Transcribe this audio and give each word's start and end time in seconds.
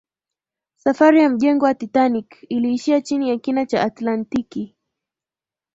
safari 0.75 1.21
ya 1.21 1.29
mjengo 1.29 1.65
wa 1.65 1.73
titanic 1.73 2.45
iliishia 2.49 3.01
chini 3.01 3.29
ya 3.29 3.37
kina 3.37 3.65
cha 3.65 3.81
atlantiki 3.83 4.75